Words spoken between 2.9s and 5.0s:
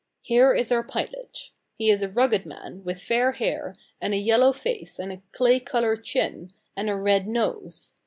fair hair, and a yellow face,